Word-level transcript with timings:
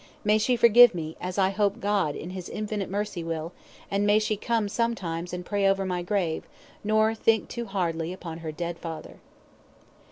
May 0.23 0.39
she 0.39 0.55
forgive 0.55 0.95
me, 0.95 1.15
as 1.21 1.37
I 1.37 1.51
hope 1.51 1.79
God 1.79 2.15
in 2.15 2.31
His 2.31 2.49
infinite 2.49 2.89
mercy 2.89 3.23
will, 3.23 3.53
and 3.91 4.03
may 4.03 4.17
she 4.17 4.35
come 4.35 4.67
sometimes 4.67 5.31
and 5.31 5.45
pray 5.45 5.67
over 5.67 5.85
my 5.85 6.01
grave, 6.01 6.43
nor 6.83 7.13
think 7.13 7.49
too 7.49 7.65
hardly 7.65 8.11
upon 8.11 8.39
her 8.39 8.51
dead 8.51 8.79
father." 8.79 9.19